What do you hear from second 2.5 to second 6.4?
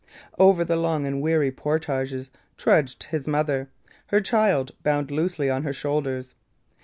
trudged his mother, her child bound loosely on her shoulders.